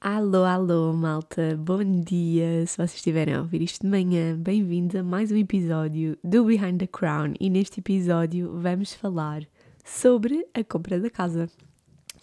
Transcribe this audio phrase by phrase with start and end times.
[0.00, 2.66] Alô, alô, malta, bom dia!
[2.66, 6.78] Se vocês estiverem a ouvir isto de manhã, bem-vindos a mais um episódio do Behind
[6.78, 9.42] the Crown e neste episódio vamos falar
[9.84, 11.48] sobre a compra da casa.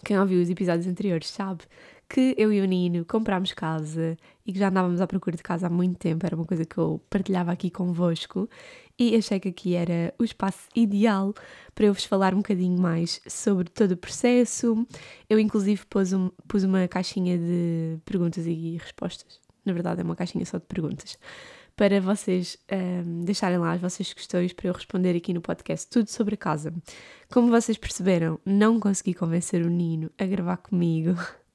[0.04, 1.64] Quem ouviu os episódios anteriores sabe
[2.08, 5.66] que eu e o Nino comprámos casa e que já andávamos à procura de casa
[5.66, 8.48] há muito tempo, era uma coisa que eu partilhava aqui convosco
[8.98, 11.34] e achei que aqui era o espaço ideal
[11.74, 14.86] para eu vos falar um bocadinho mais sobre todo o processo.
[15.28, 19.40] Eu, inclusive, pus, um, pus uma caixinha de perguntas e respostas.
[19.64, 21.18] Na verdade, é uma caixinha só de perguntas.
[21.74, 26.08] Para vocês um, deixarem lá as vossas questões para eu responder aqui no podcast tudo
[26.08, 26.72] sobre a casa.
[27.30, 31.14] Como vocês perceberam, não consegui convencer o Nino a gravar comigo.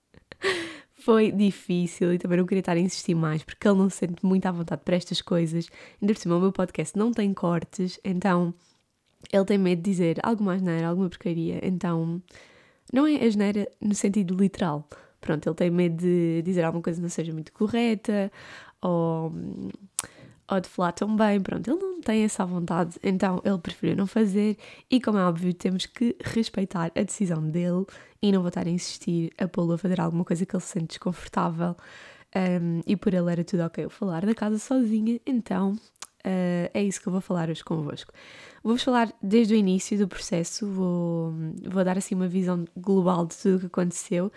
[0.93, 4.23] Foi difícil e também não queria estar a insistir mais porque ele não se sente
[4.23, 5.67] muito à vontade para estas coisas.
[5.99, 8.53] Ainda por cima, o meu podcast não tem cortes, então
[9.31, 11.59] ele tem medo de dizer algo mais neira, alguma porcaria.
[11.63, 12.21] Então,
[12.93, 14.87] não é a geneira no sentido literal.
[15.19, 18.31] Pronto, ele tem medo de dizer alguma coisa que não seja muito correta
[18.81, 19.31] ou,
[20.51, 21.39] ou de falar tão bem.
[21.39, 24.57] Pronto, ele não tem essa vontade, então ele preferiu não fazer.
[24.89, 27.85] E como é óbvio, temos que respeitar a decisão dele
[28.21, 30.69] e não vou estar a insistir a pô-lo a fazer alguma coisa que ele se
[30.69, 31.75] sente desconfortável.
[32.35, 36.81] Um, e por ele era tudo ok eu falar da casa sozinha, então uh, é
[36.81, 38.13] isso que eu vou falar hoje convosco.
[38.63, 41.33] Vou-vos falar desde o início do processo, vou,
[41.69, 44.31] vou dar assim uma visão global de tudo o que aconteceu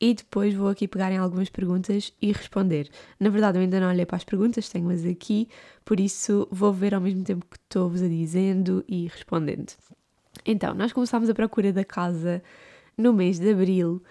[0.00, 2.88] e depois vou aqui pegar em algumas perguntas e responder.
[3.18, 5.48] Na verdade, eu ainda não olhei para as perguntas, tenho-as aqui,
[5.84, 9.72] por isso vou ver ao mesmo tempo que estou-vos a dizendo e respondendo.
[10.46, 12.42] Então, nós começámos a procura da casa
[12.96, 14.02] no mês de abril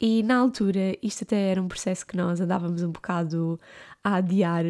[0.00, 3.58] e na altura isto até era um processo que nós andávamos um bocado
[4.02, 4.64] a adiar.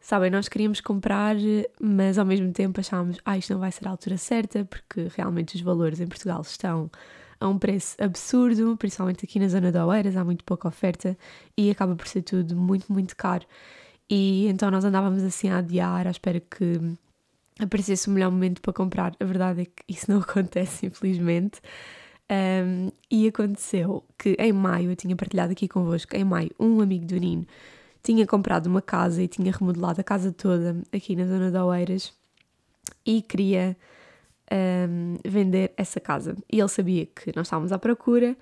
[0.00, 1.36] Sabem, nós queríamos comprar,
[1.80, 5.54] mas ao mesmo tempo achávamos, ah, isto não vai ser a altura certa, porque realmente
[5.54, 6.90] os valores em Portugal estão
[7.42, 11.16] a um preço absurdo, principalmente aqui na zona de Oeiras, há muito pouca oferta
[11.56, 13.44] e acaba por ser tudo muito, muito caro.
[14.08, 16.80] E então nós andávamos assim a adiar, à espera que
[17.58, 19.14] aparecesse o melhor momento para comprar.
[19.18, 21.60] A verdade é que isso não acontece, infelizmente.
[22.30, 27.04] Um, e aconteceu que em maio, eu tinha partilhado aqui convosco, em maio, um amigo
[27.04, 27.46] do Nino
[28.02, 32.12] tinha comprado uma casa e tinha remodelado a casa toda aqui na zona de Oeiras
[33.06, 33.76] e queria
[34.52, 36.36] um, vender essa casa.
[36.50, 38.36] E ele sabia que nós estávamos à procura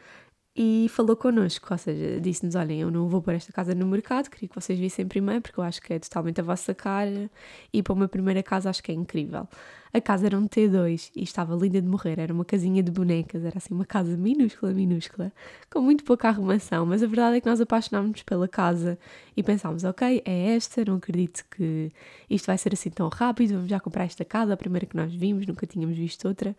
[0.54, 4.28] e falou connosco, ou seja, disse-nos: Olhem, eu não vou pôr esta casa no mercado,
[4.28, 7.30] queria que vocês vissem primeiro, porque eu acho que é totalmente a vossa cara
[7.72, 9.48] e para uma primeira casa acho que é incrível.
[9.92, 13.44] A casa era um T2 e estava linda de morrer, era uma casinha de bonecas,
[13.44, 15.32] era assim uma casa minúscula, minúscula,
[15.70, 18.98] com muito pouca arrumação, mas a verdade é que nós apaixonámos-nos pela casa
[19.36, 21.92] e pensámos: Ok, é esta, não acredito que
[22.28, 25.14] isto vai ser assim tão rápido, vamos já comprar esta casa, a primeira que nós
[25.14, 26.56] vimos, nunca tínhamos visto outra.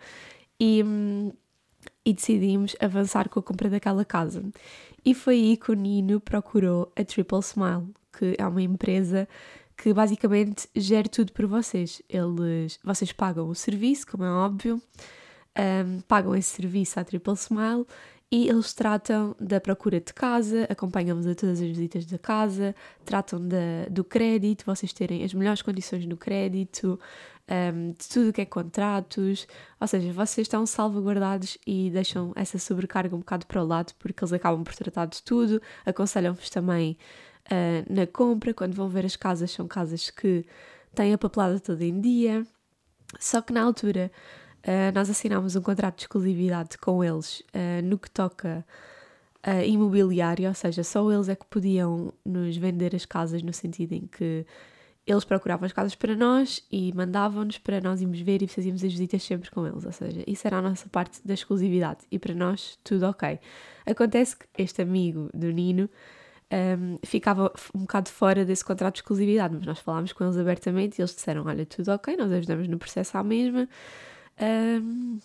[0.59, 0.83] E.
[0.83, 1.31] Hum,
[2.05, 4.43] e decidimos avançar com a compra daquela casa.
[5.03, 7.87] E foi aí que o Nino procurou a Triple Smile,
[8.17, 9.27] que é uma empresa
[9.77, 12.01] que basicamente gera tudo por vocês.
[12.07, 14.81] Eles, vocês pagam o serviço, como é óbvio,
[15.57, 17.85] um, pagam esse serviço à Triple Smile
[18.31, 23.45] e eles tratam da procura de casa, acompanham-vos a todas as visitas da casa, tratam
[23.45, 26.97] da, do crédito, vocês terem as melhores condições no crédito,
[27.49, 29.47] um, de tudo o que é contratos,
[29.79, 34.23] ou seja, vocês estão salvaguardados e deixam essa sobrecarga um bocado para o lado porque
[34.23, 36.97] eles acabam por tratar de tudo, aconselham-vos também
[37.47, 40.45] uh, na compra, quando vão ver as casas, são casas que
[40.95, 42.45] têm a papelada toda em dia,
[43.19, 44.11] só que na altura
[44.65, 48.65] uh, nós assinámos um contrato de exclusividade com eles uh, no que toca
[49.43, 53.93] a imobiliário, ou seja, só eles é que podiam nos vender as casas no sentido
[53.93, 54.45] em que
[55.05, 58.91] eles procuravam as casas para nós e mandavam-nos para nós irmos ver e fazíamos as
[58.91, 59.83] visitas sempre com eles.
[59.85, 63.39] Ou seja, isso era a nossa parte da exclusividade e para nós tudo ok.
[63.85, 65.89] Acontece que este amigo do Nino
[66.51, 70.99] um, ficava um bocado fora desse contrato de exclusividade, mas nós falámos com eles abertamente
[70.99, 73.67] e eles disseram: Olha, tudo ok, nós ajudamos no processo à mesma,
[74.39, 75.19] um,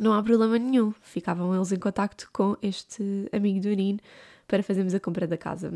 [0.00, 0.92] não há problema nenhum.
[1.00, 4.00] Ficavam eles em contacto com este amigo do Nino
[4.48, 5.72] para fazermos a compra da casa.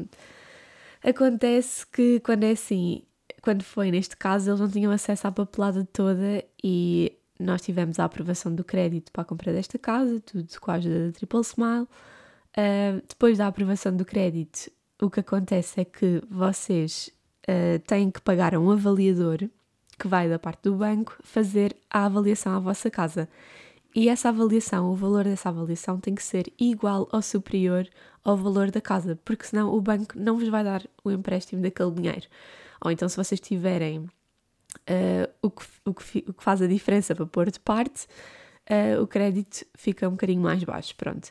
[1.05, 3.03] Acontece que quando é assim,
[3.47, 8.05] quando foi neste caso, eles não tinham acesso à papelada toda e nós tivemos a
[8.05, 11.83] aprovação do crédito para a compra desta casa, tudo com a ajuda da Triple Smile.
[12.59, 14.69] Uh, depois da aprovação do crédito,
[15.01, 17.09] o que acontece é que vocês
[17.49, 19.49] uh, têm que pagar a um avaliador
[19.97, 23.29] que vai da parte do banco fazer a avaliação à vossa casa.
[23.95, 27.89] e essa avaliação, o valor dessa avaliação tem que ser igual ou superior
[28.25, 31.93] ao valor da casa, porque senão o banco não vos vai dar o empréstimo daquele
[31.93, 32.27] dinheiro.
[32.85, 37.15] Ou então, se vocês tiverem uh, o, que, o, que, o que faz a diferença
[37.15, 38.07] para pôr de parte,
[38.71, 40.95] uh, o crédito fica um bocadinho mais baixo.
[40.97, 41.31] Pronto.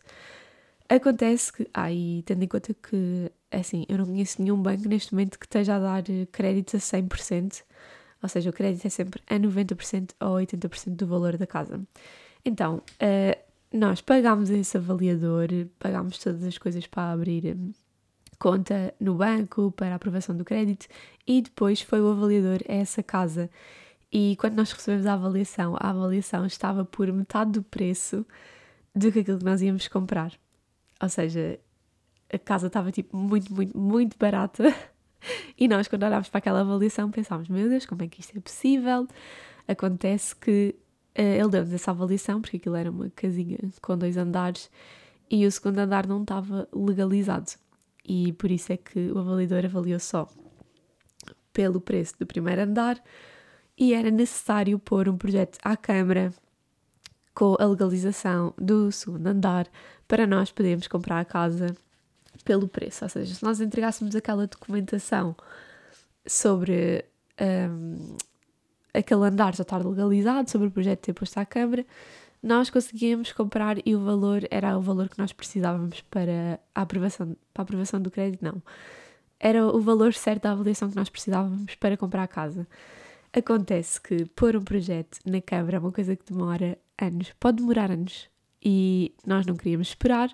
[0.87, 4.87] Acontece que, ah, e tendo em conta que, é assim, eu não conheço nenhum banco
[4.87, 7.63] neste momento que esteja a dar créditos a 100%,
[8.21, 11.81] ou seja, o crédito é sempre a 90% ou 80% do valor da casa.
[12.43, 15.47] Então, uh, nós pagámos esse avaliador,
[15.79, 17.71] pagámos todas as coisas para abrir hum,
[18.39, 20.87] conta no banco, para aprovação do crédito
[21.25, 23.49] e depois foi o avaliador a essa casa.
[24.11, 28.25] E quando nós recebemos a avaliação, a avaliação estava por metade do preço
[28.93, 30.31] do que aquilo que nós íamos comprar.
[31.01, 31.59] Ou seja,
[32.31, 34.63] a casa estava tipo muito, muito, muito barata.
[35.57, 38.39] E nós, quando olhámos para aquela avaliação, pensámos: meu Deus, como é que isto é
[38.39, 39.07] possível?
[39.67, 40.75] Acontece que
[41.17, 44.69] uh, ele deu-nos essa avaliação, porque aquilo era uma casinha com dois andares
[45.29, 47.53] e o segundo andar não estava legalizado.
[48.07, 50.27] E por isso é que o avaliador avaliou só
[51.51, 53.01] pelo preço do primeiro andar
[53.77, 56.33] e era necessário pôr um projeto à Câmara
[57.33, 59.67] com a legalização do segundo andar
[60.07, 61.75] para nós podermos comprar a casa
[62.43, 63.03] pelo preço.
[63.03, 65.35] Ou seja, se nós entregássemos aquela documentação
[66.25, 67.03] sobre
[67.41, 68.15] um,
[68.93, 71.85] aquele andar já estar legalizado, sobre o projeto ter posto à Câmara,
[72.45, 77.35] nós conseguíamos comprar e o valor era o valor que nós precisávamos para a aprovação,
[77.51, 78.61] para a aprovação do crédito, não.
[79.39, 82.67] Era o valor certo da avaliação que nós precisávamos para comprar a casa.
[83.33, 87.89] Acontece que pôr um projeto na Câmara é uma coisa que demora anos, pode demorar
[87.89, 88.29] anos,
[88.63, 90.29] e nós não queríamos esperar,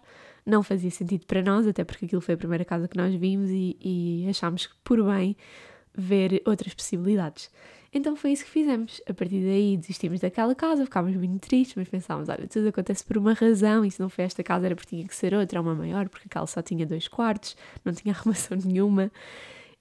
[0.45, 3.49] não fazia sentido para nós, até porque aquilo foi a primeira casa que nós vimos
[3.49, 5.37] e, e achámos por bem
[5.95, 7.49] ver outras possibilidades.
[7.93, 9.01] Então foi isso que fizemos.
[9.07, 13.17] A partir daí desistimos daquela casa, ficámos muito tristes, mas pensámos: olha, tudo acontece por
[13.17, 15.75] uma razão, e se não foi esta casa era porque tinha que ser outra, uma
[15.75, 19.11] maior, porque aquela só tinha dois quartos, não tinha arrumação nenhuma.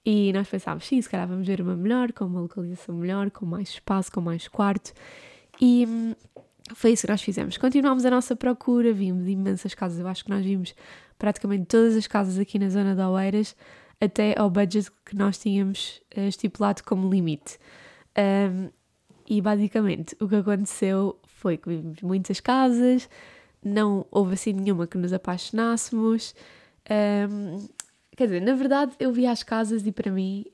[0.05, 3.45] E nós pensámos: sim, se calhar vamos ver uma melhor, com uma localização melhor, com
[3.45, 4.93] mais espaço, com mais quarto.
[5.59, 6.13] E hum,
[6.75, 7.57] foi isso que nós fizemos.
[7.57, 9.99] Continuámos a nossa procura, vimos imensas casas.
[9.99, 10.75] Eu acho que nós vimos
[11.17, 13.55] praticamente todas as casas aqui na zona de Oeiras,
[14.01, 17.59] até ao budget que nós tínhamos uh, estipulado como limite.
[18.17, 18.69] Um,
[19.27, 23.09] e basicamente o que aconteceu foi que vimos muitas casas,
[23.63, 26.35] não houve assim nenhuma que nos apaixonássemos.
[27.29, 27.67] Um,
[28.15, 30.45] quer dizer, na verdade eu vi as casas e para mim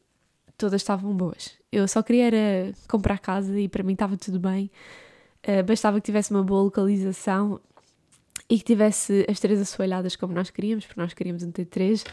[0.57, 1.57] todas estavam boas.
[1.71, 4.69] Eu só queria era comprar casa e para mim estava tudo bem.
[5.47, 7.59] Uh, bastava que tivesse uma boa localização
[8.49, 12.05] e que tivesse as três assoalhadas como nós queríamos, porque nós queríamos um T3.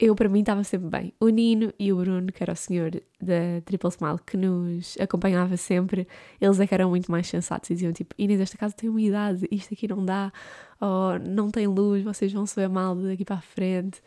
[0.00, 1.12] Eu, para mim, estava sempre bem.
[1.18, 5.56] O Nino e o Bruno, que era o senhor da Triple Smile, que nos acompanhava
[5.56, 6.06] sempre,
[6.40, 9.48] eles é que eram muito mais sensatos e diziam tipo: Inês, esta casa tem umidade,
[9.50, 10.32] isto aqui não dá,
[10.80, 14.00] ou não tem luz, vocês vão se ver mal daqui para a frente.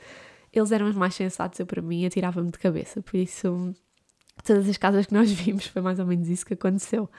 [0.54, 3.02] Eles eram os mais sensatos, eu, para mim, atirava-me de cabeça.
[3.02, 3.74] Por isso,
[4.46, 7.10] todas as casas que nós vimos foi mais ou menos isso que aconteceu.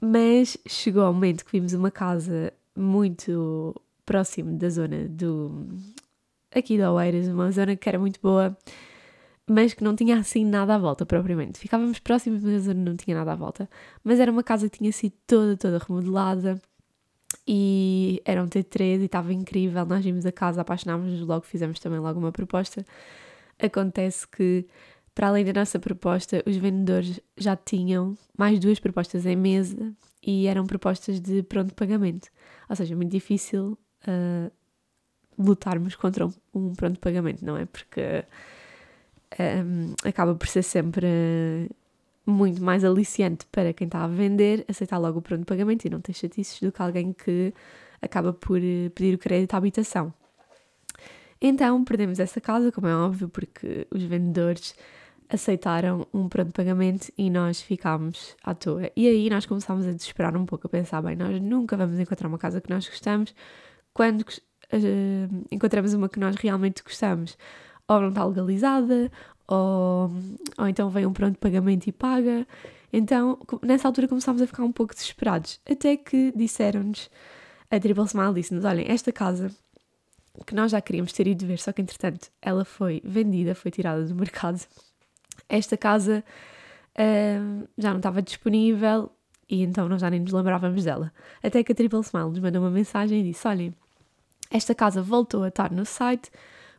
[0.00, 5.66] Mas chegou ao momento que vimos uma casa muito próximo da zona do
[6.58, 8.56] aqui de Oeiras, uma zona que era muito boa,
[9.46, 11.58] mas que não tinha assim nada à volta propriamente.
[11.58, 13.68] Ficávamos próximos, mas não tinha nada à volta.
[14.02, 16.60] Mas era uma casa que tinha sido toda, toda remodelada
[17.46, 19.86] e era um T3 e estava incrível.
[19.86, 22.84] Nós vimos a casa, apaixonámos-nos logo, fizemos também logo uma proposta.
[23.58, 24.66] Acontece que
[25.16, 30.46] para além da nossa proposta, os vendedores já tinham mais duas propostas em mesa e
[30.46, 32.28] eram propostas de pronto pagamento.
[32.68, 34.52] Ou seja, muito difícil uh,
[35.38, 37.64] lutarmos contra um, um, pronto pagamento, não é?
[37.66, 38.24] Porque
[39.38, 41.68] um, acaba por ser sempre
[42.24, 46.00] muito mais aliciante para quem está a vender aceitar logo o pronto pagamento e não
[46.00, 47.54] ter chatices do que alguém que
[48.02, 48.60] acaba por
[48.94, 50.12] pedir o crédito à habitação.
[51.40, 54.74] Então perdemos essa casa, como é óbvio, porque os vendedores
[55.28, 58.90] aceitaram um pronto pagamento e nós ficámos à toa.
[58.96, 62.28] E aí nós começámos a desesperar um pouco, a pensar, bem, nós nunca vamos encontrar
[62.28, 63.34] uma casa que nós gostamos
[63.92, 64.24] quando
[64.72, 67.36] uh, encontramos uma que nós realmente gostamos.
[67.88, 69.10] Ou não está legalizada,
[69.46, 70.10] ou,
[70.58, 72.46] ou então vem um pronto pagamento e paga.
[72.92, 75.60] Então, nessa altura começámos a ficar um pouco desesperados.
[75.70, 77.10] Até que disseram-nos,
[77.70, 79.50] a Triple Smile disse-nos, olhem, esta casa
[80.46, 84.04] que nós já queríamos ter ido ver, só que entretanto ela foi vendida, foi tirada
[84.04, 84.60] do mercado
[85.48, 86.24] esta casa
[86.98, 89.10] uh, já não estava disponível
[89.48, 91.12] e então nós já nem nos lembrávamos dela.
[91.42, 93.74] Até que a Triple Smile nos mandou uma mensagem e disse: Olhem,
[94.56, 96.30] esta casa voltou a estar no site,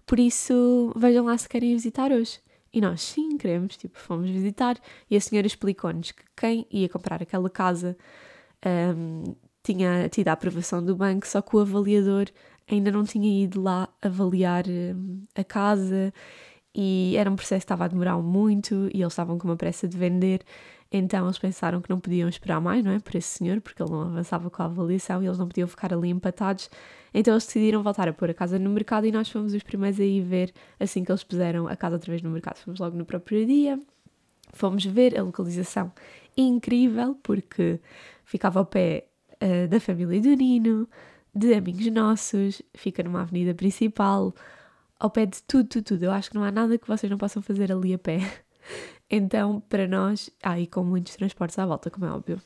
[0.05, 2.39] por isso vejam lá se querem visitar hoje.
[2.73, 4.77] E nós, sim, queremos, tipo, fomos visitar
[5.09, 7.97] e a senhora explicou-nos que quem ia comprar aquela casa
[8.95, 12.27] um, tinha tido a aprovação do banco, só que o avaliador
[12.69, 16.13] ainda não tinha ido lá avaliar hum, a casa
[16.79, 19.87] e era um processo que estava a demorar muito e eles estavam com uma pressa
[19.87, 20.41] de vender.
[20.91, 22.99] Então eles pensaram que não podiam esperar mais, não é?
[22.99, 25.91] Por esse senhor, porque ele não avançava com a avaliação e eles não podiam ficar
[25.91, 26.69] ali empatados.
[27.11, 29.99] Então eles decidiram voltar a pôr a casa no mercado e nós fomos os primeiros
[29.99, 32.57] a ir ver assim que eles puseram a casa outra vez no mercado.
[32.57, 33.79] Fomos logo no próprio dia,
[34.53, 35.91] fomos ver a localização
[36.37, 37.79] incrível, porque
[38.23, 39.07] ficava ao pé
[39.43, 40.87] uh, da família do Nino,
[41.33, 44.31] de amigos nossos, fica numa avenida principal,
[44.99, 46.03] ao pé de tudo, tudo, tudo.
[46.03, 48.19] Eu acho que não há nada que vocês não possam fazer ali a pé.
[49.09, 52.41] Então, para nós, ah, e com muitos transportes à volta, como é óbvio.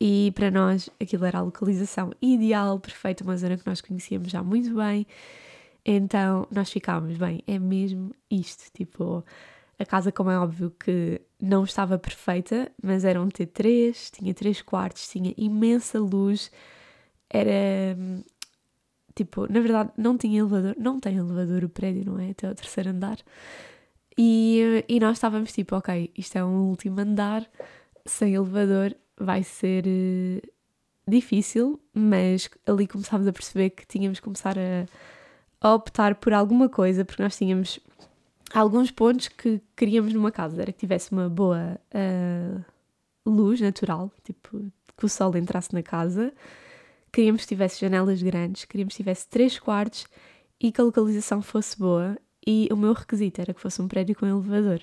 [0.00, 4.42] E para nós aquilo era a localização ideal, perfeita, uma zona que nós conhecíamos já
[4.42, 5.06] muito bem.
[5.84, 8.70] Então nós ficámos, bem, é mesmo isto.
[8.72, 9.24] Tipo,
[9.78, 14.62] a casa, como é óbvio que não estava perfeita, mas era um T3, tinha três
[14.62, 16.50] quartos, tinha imensa luz,
[17.28, 17.96] era
[19.16, 22.30] tipo, na verdade não tinha elevador, não tem elevador o prédio, não é?
[22.30, 23.18] Até o terceiro andar.
[24.16, 27.44] E, e nós estávamos tipo, ok, isto é um último andar,
[28.04, 30.48] sem elevador, vai ser uh,
[31.08, 34.86] difícil, mas ali começámos a perceber que tínhamos que começar a,
[35.60, 37.80] a optar por alguma coisa, porque nós tínhamos
[38.54, 42.64] alguns pontos que queríamos numa casa, era que tivesse uma boa uh,
[43.26, 46.32] luz natural, tipo, que o sol entrasse na casa,
[47.16, 50.06] queríamos que tivesse janelas grandes, queríamos que tivesse três quartos
[50.60, 52.14] e que a localização fosse boa
[52.46, 54.82] e o meu requisito era que fosse um prédio com elevador.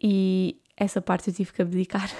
[0.00, 2.10] E essa parte eu tive que abdicar,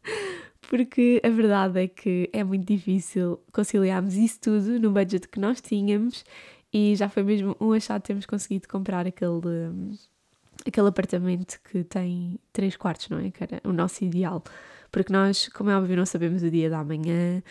[0.70, 5.60] porque a verdade é que é muito difícil conciliarmos isso tudo no budget que nós
[5.60, 6.24] tínhamos
[6.72, 9.98] e já foi mesmo um achado termos conseguido comprar aquele,
[10.66, 13.30] aquele apartamento que tem três quartos, não é?
[13.30, 14.42] Que era o nosso ideal.
[14.90, 17.42] Porque nós, como é óbvio, não sabemos o dia da manhã,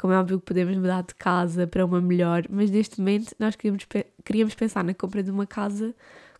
[0.00, 3.54] como é óbvio que podemos mudar de casa para uma melhor, mas neste momento nós
[3.54, 3.86] queríamos,
[4.24, 5.94] queríamos pensar na compra de uma casa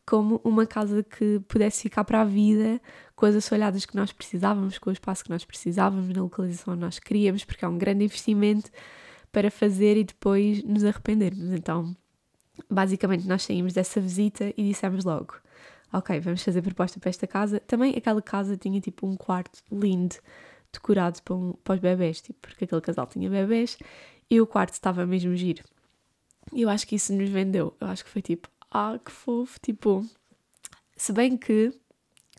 [0.06, 2.80] como uma casa que pudesse ficar para a vida,
[3.14, 6.80] com as assoalhadas que nós precisávamos, com o espaço que nós precisávamos, na localização onde
[6.80, 8.70] nós queríamos, porque é um grande investimento
[9.30, 11.52] para fazer e depois nos arrependermos.
[11.52, 11.94] Então,
[12.68, 15.34] basicamente, nós saímos dessa visita e dissemos logo:
[15.92, 17.60] Ok, vamos fazer proposta para esta casa.
[17.60, 20.16] Também aquela casa tinha tipo um quarto lindo
[20.72, 23.78] decorado para, um, para os bebés, tipo, porque aquele casal tinha bebés
[24.30, 25.62] e o quarto estava mesmo giro.
[26.52, 27.74] E eu acho que isso nos vendeu.
[27.80, 30.04] Eu acho que foi tipo, ah, que fofo, tipo.
[30.96, 31.72] Se bem que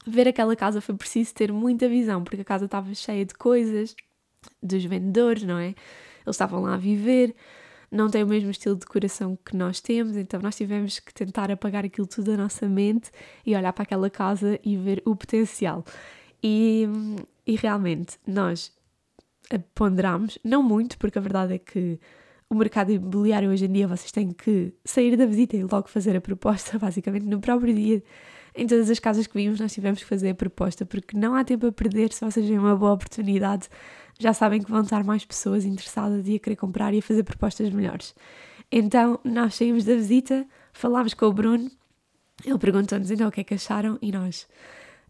[0.05, 3.95] ver aquela casa foi preciso ter muita visão, porque a casa estava cheia de coisas,
[4.61, 5.67] dos vendedores, não é?
[5.67, 7.35] Eles estavam lá a viver,
[7.91, 11.51] não tem o mesmo estilo de decoração que nós temos, então nós tivemos que tentar
[11.51, 13.11] apagar aquilo tudo da nossa mente
[13.45, 15.83] e olhar para aquela casa e ver o potencial.
[16.43, 16.87] E,
[17.45, 18.71] e realmente nós
[19.75, 21.99] ponderamos, não muito, porque a verdade é que
[22.49, 26.15] o mercado imobiliário hoje em dia vocês têm que sair da visita e logo fazer
[26.15, 28.03] a proposta, basicamente no próprio dia.
[28.53, 31.43] Em todas as casas que vimos, nós tivemos que fazer a proposta, porque não há
[31.43, 32.11] tempo a perder.
[32.11, 33.69] Se vocês veem uma boa oportunidade,
[34.19, 37.23] já sabem que vão estar mais pessoas interessadas e a querer comprar e a fazer
[37.23, 38.13] propostas melhores.
[38.69, 41.71] Então, nós saímos da visita, falámos com o Bruno,
[42.45, 44.47] ele perguntou-nos então o que é que acharam e nós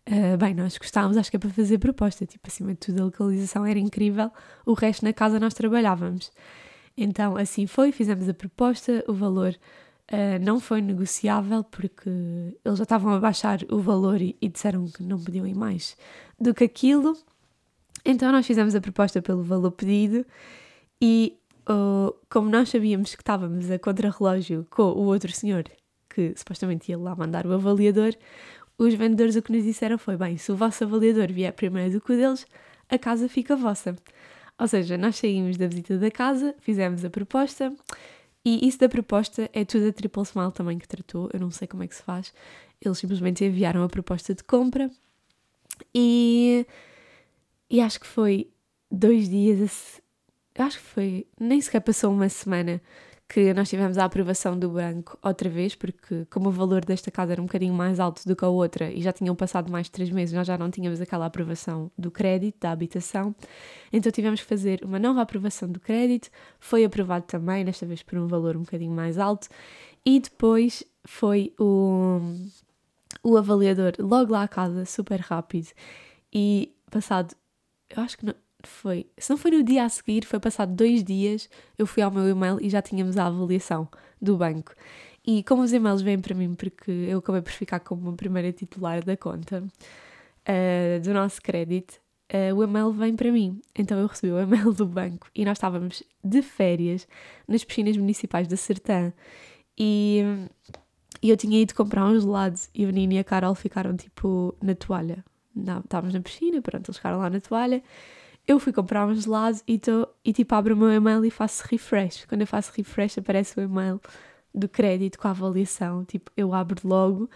[0.09, 3.05] Uh, bem, nós gostávamos, acho que é para fazer proposta, tipo, acima de tudo a
[3.05, 4.31] localização era incrível,
[4.65, 6.31] o resto na casa nós trabalhávamos.
[6.97, 9.55] Então, assim foi, fizemos a proposta, o valor
[10.11, 14.85] uh, não foi negociável porque eles já estavam a baixar o valor e, e disseram
[14.87, 15.95] que não podiam ir mais
[16.39, 17.15] do que aquilo.
[18.03, 20.25] Então, nós fizemos a proposta pelo valor pedido
[20.99, 21.37] e,
[21.69, 25.65] uh, como nós sabíamos que estávamos a contrarrelógio com o outro senhor
[26.13, 28.13] que supostamente ia lá mandar o avaliador,
[28.83, 32.01] os vendedores o que nos disseram foi: bem, se o vosso avaliador vier primeiro do
[32.01, 32.45] que o deles,
[32.89, 33.95] a casa fica vossa.
[34.59, 37.73] Ou seja, nós saímos da visita da casa, fizemos a proposta
[38.43, 41.29] e isso da proposta é tudo a Triple Smile também que tratou.
[41.33, 42.33] Eu não sei como é que se faz.
[42.83, 44.89] Eles simplesmente enviaram a proposta de compra
[45.93, 46.65] e,
[47.69, 48.49] e acho que foi
[48.91, 50.01] dois dias.
[50.57, 51.27] Acho que foi.
[51.39, 52.81] Nem sequer passou uma semana
[53.31, 57.31] que nós tivemos a aprovação do banco outra vez, porque como o valor desta casa
[57.31, 59.91] era um bocadinho mais alto do que a outra e já tinham passado mais de
[59.93, 63.33] três meses, nós já não tínhamos aquela aprovação do crédito, da habitação,
[63.93, 68.19] então tivemos que fazer uma nova aprovação do crédito, foi aprovado também, desta vez por
[68.19, 69.47] um valor um bocadinho mais alto,
[70.05, 72.19] e depois foi o,
[73.23, 75.69] o avaliador logo lá à casa, super rápido,
[76.33, 77.33] e passado,
[77.89, 78.35] eu acho que não,
[78.67, 82.11] foi, se não foi no dia a seguir, foi passado dois dias, eu fui ao
[82.11, 83.87] meu e-mail e já tínhamos a avaliação
[84.21, 84.73] do banco.
[85.25, 88.51] E como os e-mails vêm para mim, porque eu acabei por ficar como a primeira
[88.51, 92.01] titular da conta uh, do nosso crédito,
[92.33, 93.61] uh, o e-mail vem para mim.
[93.77, 97.07] Então eu recebi o e-mail do banco e nós estávamos de férias
[97.47, 99.13] nas piscinas municipais da Sertã
[99.77, 100.23] e,
[101.21, 104.55] e eu tinha ido comprar um gelado e o Nini e a Carol ficaram tipo
[104.61, 105.23] na toalha.
[105.55, 107.83] Não, estávamos na piscina, pronto, eles ficaram lá na toalha.
[108.47, 111.63] Eu fui comprar um gelado e, tô, e tipo abro o meu e-mail e faço
[111.67, 112.25] refresh.
[112.25, 114.01] Quando eu faço refresh aparece o e-mail
[114.53, 116.03] do crédito com a avaliação.
[116.03, 117.29] Tipo, eu abro logo,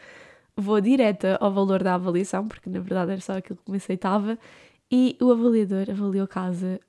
[0.56, 4.38] vou direta ao valor da avaliação, porque na verdade era só aquilo que me aceitava,
[4.92, 6.80] e o avaliador avaliou a casa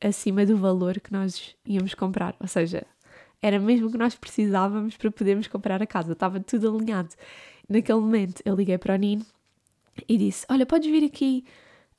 [0.00, 2.34] acima do valor que nós íamos comprar.
[2.40, 2.84] Ou seja,
[3.40, 6.12] era mesmo o que nós precisávamos para podermos comprar a casa.
[6.12, 7.10] Estava tudo alinhado.
[7.68, 9.24] Naquele momento eu liguei para o Nino
[10.08, 11.44] e disse: Olha, podes vir aqui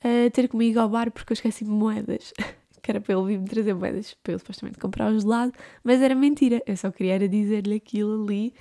[0.04, 2.32] uh, ter comigo ao bar porque eu esqueci moedas.
[2.88, 5.52] que era para ele vir me trazer moedas para ele supostamente comprar o gelado,
[5.84, 6.62] mas era mentira.
[6.66, 8.54] Eu só queria dizer-lhe aquilo ali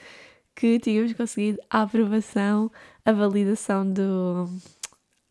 [0.55, 2.71] que tínhamos conseguido a aprovação,
[3.05, 4.49] a validação do,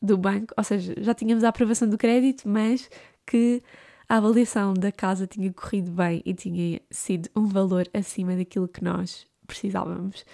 [0.01, 2.89] do banco, ou seja, já tínhamos a aprovação do crédito, mas
[3.27, 3.63] que
[4.09, 8.85] a avaliação da casa tinha corrido bem e tinha sido um valor acima daquilo que
[8.85, 10.25] nós precisávamos.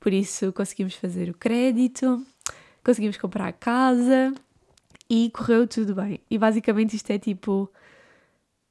[0.00, 2.26] Por isso conseguimos fazer o crédito,
[2.84, 4.34] conseguimos comprar a casa
[5.12, 6.20] e correu tudo bem.
[6.30, 7.70] E basicamente isto é tipo.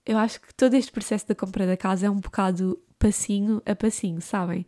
[0.04, 3.76] Eu acho que todo este processo da compra da casa é um bocado passinho a
[3.76, 4.66] passinho, sabem?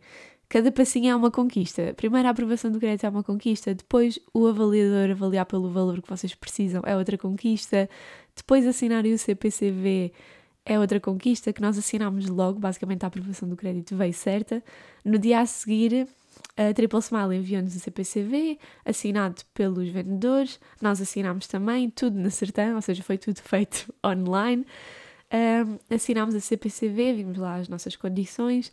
[0.48, 1.92] Cada passinho é uma conquista.
[1.96, 6.08] Primeiro a aprovação do crédito é uma conquista, depois o avaliador avaliar pelo valor que
[6.08, 7.90] vocês precisam é outra conquista,
[8.36, 10.12] depois assinarem o CPCV
[10.64, 14.62] é outra conquista que nós assinámos logo, basicamente a aprovação do crédito veio certa.
[15.04, 16.06] No dia a seguir,
[16.56, 22.74] a Triple Smile enviou-nos o CPCV, assinado pelos vendedores, nós assinámos também, tudo na Sertã,
[22.74, 24.64] ou seja, foi tudo feito online.
[25.32, 28.72] Um, assinámos a CPCV, vimos lá as nossas condições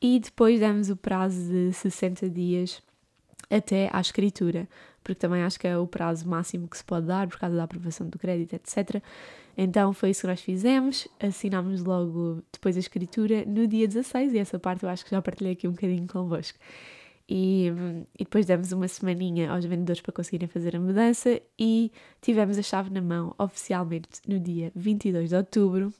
[0.00, 2.82] e depois demos o prazo de 60 dias
[3.48, 4.68] até à escritura,
[5.02, 7.64] porque também acho que é o prazo máximo que se pode dar por causa da
[7.64, 9.02] aprovação do crédito, etc.
[9.56, 14.38] Então foi isso que nós fizemos, assinámos logo depois a escritura no dia 16 e
[14.38, 16.58] essa parte eu acho que já partilhei aqui um bocadinho convosco.
[17.34, 17.68] E,
[18.18, 21.90] e depois demos uma semaninha aos vendedores para conseguirem fazer a mudança e
[22.20, 25.94] tivemos a chave na mão oficialmente no dia 22 de outubro,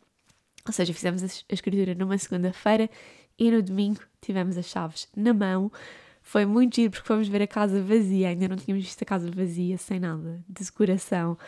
[0.66, 2.90] ou seja, fizemos a escritura numa segunda-feira
[3.38, 5.72] e no domingo tivemos as chaves na mão.
[6.20, 9.30] Foi muito giro porque fomos ver a casa vazia, ainda não tínhamos visto a casa
[9.30, 11.38] vazia, sem nada, de decoração.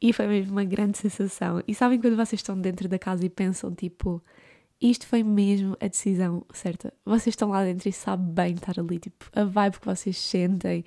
[0.00, 1.62] E foi mesmo uma grande sensação.
[1.68, 4.22] E sabem quando vocês estão dentro da casa e pensam, tipo,
[4.80, 6.92] isto foi mesmo a decisão certa.
[7.04, 10.84] Vocês estão lá dentro e sabem bem estar ali, tipo, a vibe que vocês sentem,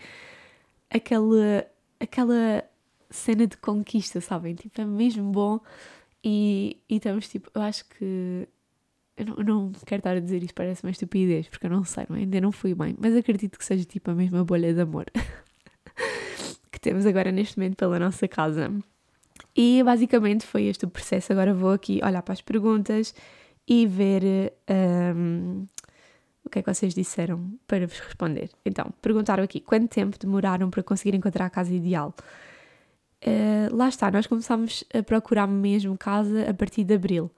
[0.90, 1.66] aquela,
[2.00, 2.64] aquela
[3.10, 4.56] cena de conquista, sabem?
[4.56, 5.60] Tipo, é mesmo bom.
[6.24, 8.48] E, e estamos, tipo, eu acho que
[9.18, 11.84] eu não, eu não, quero estar a dizer isto, parece uma estupidez, porque eu não
[11.84, 12.20] sei, não é?
[12.20, 15.06] ainda não fui bem, mas acredito que seja tipo a mesma bolha de amor
[16.72, 18.72] que temos agora neste momento pela nossa casa.
[19.56, 21.34] E basicamente foi este o processo.
[21.34, 23.14] Agora vou aqui olhar para as perguntas
[23.70, 24.52] e ver
[25.16, 25.68] um,
[26.44, 28.50] o que é que vocês disseram para vos responder.
[28.66, 32.14] Então, perguntaram aqui quanto tempo demoraram para conseguir encontrar a casa ideal.
[33.24, 37.30] Uh, lá está, nós começámos a procurar mesmo casa a partir de abril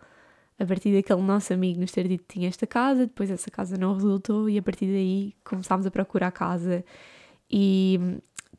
[0.59, 3.77] a partir daquele nosso amigo nos ter dito que tinha esta casa, depois essa casa
[3.77, 6.85] não resultou e a partir daí começámos a procurar casa
[7.49, 7.99] e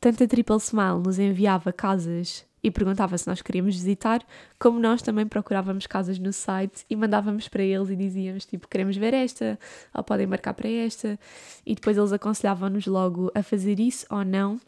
[0.01, 4.25] tanto a Triple Smile nos enviava casas e perguntava se nós queríamos visitar,
[4.59, 8.97] como nós também procurávamos casas no site e mandávamos para eles e dizíamos tipo, queremos
[8.97, 9.59] ver esta,
[9.93, 11.19] ou podem marcar para esta,
[11.67, 14.61] e depois eles aconselhavam-nos logo a fazer isso ou não,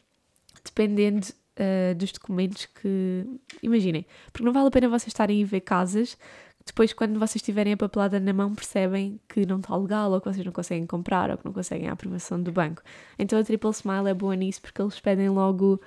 [0.64, 3.24] dependendo uh, dos documentos que...
[3.62, 6.16] Imaginem, porque não vale a pena vocês estarem a ver casas
[6.66, 10.32] depois, quando vocês tiverem a papelada na mão, percebem que não está legal, ou que
[10.32, 12.82] vocês não conseguem comprar, ou que não conseguem a aprovação do banco.
[13.18, 15.80] Então a Triple Smile é boa nisso porque eles pedem logo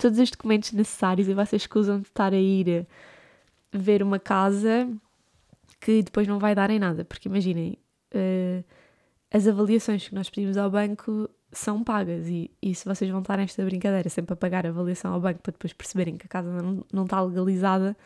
[0.00, 2.86] todos os documentos necessários e vocês escusam de estar a ir
[3.72, 4.90] ver uma casa
[5.80, 7.04] que depois não vai dar em nada.
[7.04, 7.78] Porque imaginem,
[8.14, 8.64] uh,
[9.30, 13.36] as avaliações que nós pedimos ao banco são pagas e, e se vocês vão estar
[13.36, 16.50] nesta brincadeira sempre a pagar a avaliação ao banco para depois perceberem que a casa
[16.50, 17.96] não, não está legalizada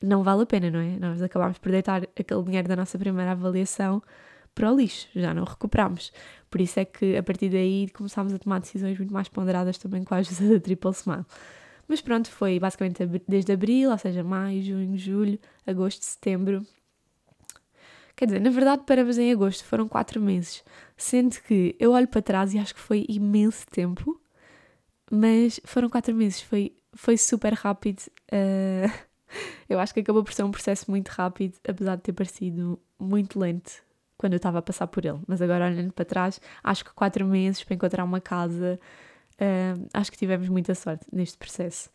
[0.00, 0.98] não vale a pena, não é?
[0.98, 4.02] Nós acabámos por deitar aquele dinheiro da nossa primeira avaliação
[4.54, 6.12] para o lixo, já não recuperámos.
[6.48, 10.04] Por isso é que a partir daí começámos a tomar decisões muito mais ponderadas também
[10.04, 11.26] com a ajuda da Triple Smile.
[11.88, 16.64] Mas pronto, foi basicamente desde abril, ou seja, maio, junho, julho, agosto, setembro.
[18.16, 20.62] Quer dizer, na verdade paramos em agosto, foram quatro meses.
[20.96, 24.18] Sendo que eu olho para trás e acho que foi imenso tempo,
[25.10, 28.00] mas foram quatro meses, foi, foi super rápido.
[28.32, 28.90] Uh,
[29.68, 33.38] eu acho que acabou por ser um processo muito rápido, apesar de ter parecido muito
[33.38, 33.82] lento
[34.16, 35.18] quando eu estava a passar por ele.
[35.26, 38.78] Mas agora, olhando para trás, acho que quatro meses para encontrar uma casa,
[39.34, 41.90] uh, acho que tivemos muita sorte neste processo.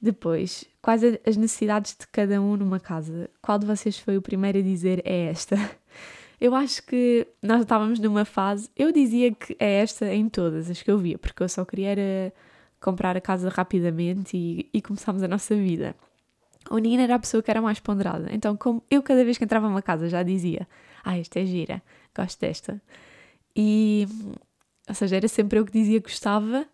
[0.00, 3.30] Depois, quais as necessidades de cada um numa casa?
[3.40, 5.56] Qual de vocês foi o primeiro a dizer é esta?
[6.38, 8.68] Eu acho que nós estávamos numa fase.
[8.76, 12.30] Eu dizia que é esta em todas as que eu via, porque eu só queria
[12.78, 15.96] comprar a casa rapidamente e, e começámos a nossa vida.
[16.70, 18.28] O Nina era a pessoa que era mais ponderada.
[18.32, 20.66] Então, como eu cada vez que entrava numa casa já dizia:
[21.04, 21.82] Ah, esta é gira,
[22.14, 22.80] gosto desta.
[23.54, 24.06] E,
[24.88, 26.66] ou seja, era sempre eu que dizia que gostava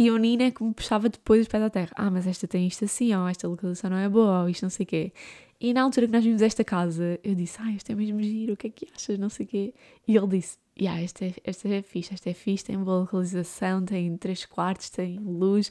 [0.00, 1.90] e o Nina é que me puxava depois os pés da terra.
[1.94, 4.70] Ah, mas esta tem isto assim, ou esta localização não é boa, ou isto não
[4.70, 5.12] sei o quê.
[5.60, 8.54] E na altura que nós vimos esta casa, eu disse: Ah, esta é mesmo giro,
[8.54, 9.18] o que é que achas?
[9.18, 9.74] Não sei o quê.
[10.08, 13.84] E ele disse: Yeah, esta, é, esta é fixe, esta é fixe, tem boa localização,
[13.84, 15.70] tem três quartos, tem luz.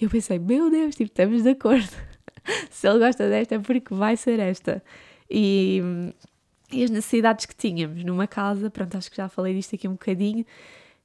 [0.00, 1.88] E eu pensei: Meu Deus, tipo, estamos de acordo.
[2.70, 4.82] Se ele gosta desta é porque vai ser esta.
[5.30, 5.82] E,
[6.72, 9.92] e as necessidades que tínhamos numa casa, pronto, acho que já falei disto aqui um
[9.92, 10.44] bocadinho.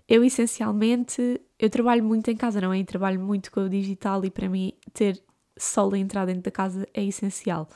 [0.08, 2.80] Eu essencialmente, eu trabalho muito em casa, não é?
[2.80, 5.21] Eu trabalho muito com o digital e para mim ter
[5.58, 7.67] sol a entrar dentro da casa é essencial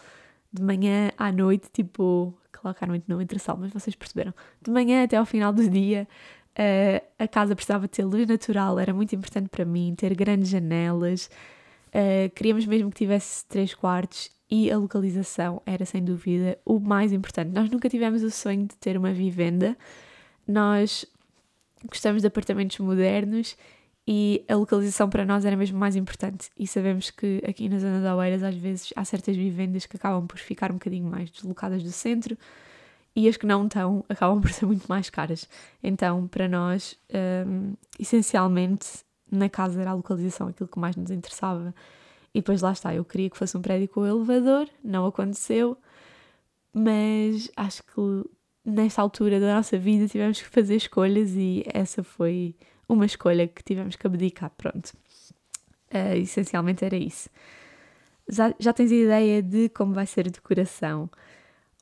[0.51, 4.33] de manhã à noite, tipo, claro que à noite não entra sol, mas vocês perceberam,
[4.61, 6.07] de manhã até ao final do dia,
[6.57, 11.29] uh, a casa precisava ter luz natural, era muito importante para mim, ter grandes janelas,
[11.89, 17.13] uh, queríamos mesmo que tivesse três quartos e a localização era sem dúvida o mais
[17.13, 17.51] importante.
[17.53, 19.77] Nós nunca tivemos o sonho de ter uma vivenda,
[20.47, 21.05] nós
[21.87, 23.55] gostamos de apartamentos modernos
[24.07, 26.49] e a localização para nós era mesmo mais importante.
[26.57, 30.25] E sabemos que aqui na zona de Oeiras, às vezes, há certas vivendas que acabam
[30.25, 32.35] por ficar um bocadinho mais deslocadas do centro
[33.15, 35.47] e as que não estão acabam por ser muito mais caras.
[35.83, 36.97] Então, para nós,
[37.45, 38.87] um, essencialmente,
[39.31, 41.73] na casa era a localização aquilo que mais nos interessava.
[42.33, 45.77] E depois lá está, eu queria que fosse um prédio com elevador, não aconteceu,
[46.73, 48.29] mas acho que
[48.63, 52.55] nesta altura da nossa vida tivemos que fazer escolhas e essa foi
[52.87, 54.93] uma escolha que tivemos que abdicar, pronto.
[55.91, 57.29] Uh, essencialmente era isso.
[58.27, 61.09] Já, já tens a ideia de como vai ser a decoração?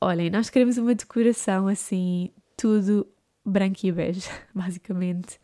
[0.00, 3.06] Olhem, nós queremos uma decoração assim, tudo
[3.44, 5.38] branco e bege, basicamente.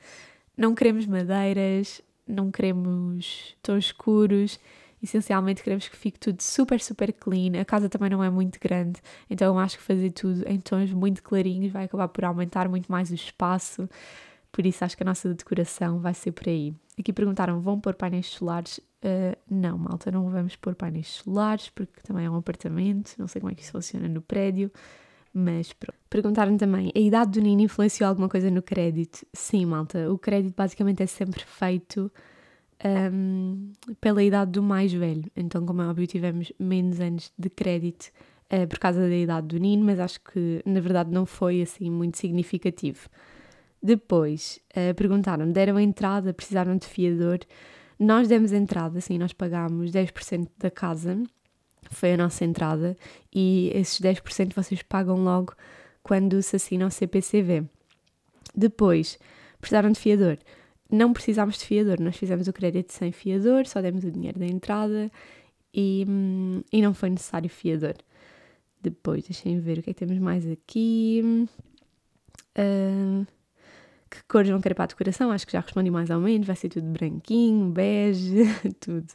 [0.56, 4.58] Não queremos madeiras, não queremos tons escuros,
[5.02, 7.60] essencialmente queremos que fique tudo super, super clean.
[7.60, 11.22] A casa também não é muito grande, então acho que fazer tudo em tons muito
[11.22, 13.88] clarinhos vai acabar por aumentar muito mais o espaço.
[14.50, 16.72] Por isso acho que a nossa decoração vai ser por aí.
[16.98, 18.78] Aqui perguntaram: vão pôr painéis solares?
[18.78, 23.14] Uh, não, malta, não vamos pôr painéis solares porque também é um apartamento.
[23.18, 24.70] Não sei como é que isso funciona no prédio,
[25.34, 25.98] mas pronto.
[26.08, 29.26] Perguntaram também: a idade do Nino influenciou alguma coisa no crédito?
[29.32, 30.10] Sim, malta.
[30.12, 32.10] O crédito basicamente é sempre feito
[33.12, 35.24] um, pela idade do mais velho.
[35.34, 38.12] Então, como é óbvio, tivemos menos anos de crédito
[38.52, 41.90] uh, por causa da idade do Nino, mas acho que na verdade não foi assim
[41.90, 43.08] muito significativo.
[43.82, 47.40] Depois uh, perguntaram, deram entrada, precisaram de fiador.
[47.98, 51.20] Nós demos entrada, sim, nós pagámos 10% da casa,
[51.90, 52.96] foi a nossa entrada,
[53.34, 55.54] e esses 10% vocês pagam logo
[56.02, 57.64] quando se assinam o CPCV.
[58.54, 59.18] Depois,
[59.60, 60.38] precisaram de fiador.
[60.90, 64.46] Não precisámos de fiador, nós fizemos o crédito sem fiador, só demos o dinheiro da
[64.46, 65.10] entrada
[65.72, 66.06] e,
[66.72, 67.94] e não foi necessário fiador.
[68.80, 71.48] Depois, deixem ver o que é que temos mais aqui.
[72.56, 73.26] Uh,
[74.10, 75.30] que cores vão querer para a decoração?
[75.30, 76.46] Acho que já respondi mais ou menos.
[76.46, 78.44] Vai ser tudo branquinho, bege,
[78.78, 79.06] tudo.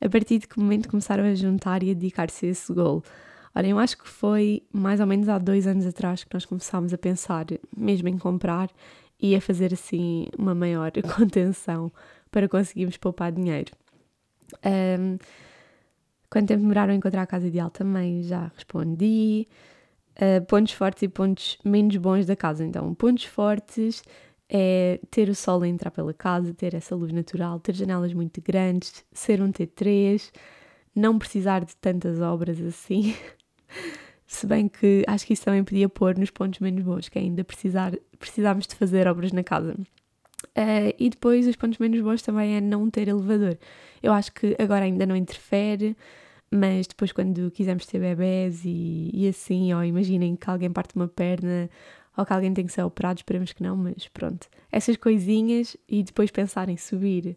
[0.00, 3.02] A partir de que momento começaram a juntar e a dedicar-se a esse gol?
[3.54, 6.94] Olha, eu acho que foi mais ou menos há dois anos atrás que nós começámos
[6.94, 8.70] a pensar mesmo em comprar
[9.20, 11.92] e a fazer assim uma maior contenção
[12.30, 13.72] para conseguirmos poupar dinheiro.
[14.64, 15.18] Um,
[16.30, 19.46] quanto tempo demoraram a encontrar a casa ideal também já respondi
[20.16, 22.64] uh, pontos fortes e pontos menos bons da casa.
[22.64, 24.02] Então, pontos fortes
[24.50, 28.42] é ter o sol a entrar pela casa, ter essa luz natural, ter janelas muito
[28.42, 30.32] grandes, ser um T3,
[30.94, 33.14] não precisar de tantas obras assim.
[34.26, 37.22] Se bem que acho que isso também podia pôr nos pontos menos bons, que é
[37.22, 39.74] ainda precisar, precisamos de fazer obras na casa.
[40.56, 43.56] Uh, e depois os pontos menos bons também é não ter elevador.
[44.02, 45.96] Eu acho que agora ainda não interfere,
[46.50, 51.08] mas depois quando quisermos ter bebés e, e assim, ou imaginem que alguém parte uma
[51.08, 51.70] perna
[52.16, 54.48] ou que alguém tem que ser operado, esperemos que não, mas pronto.
[54.70, 57.36] Essas coisinhas e depois pensar em subir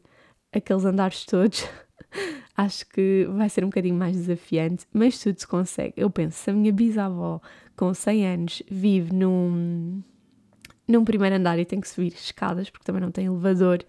[0.51, 1.67] aqueles andares todos,
[2.55, 5.93] acho que vai ser um bocadinho mais desafiante, mas tudo se consegue.
[5.97, 7.41] Eu penso, se a minha bisavó
[7.75, 10.01] com 100 anos vive num,
[10.87, 13.83] num primeiro andar e tem que subir escadas porque também não tem elevador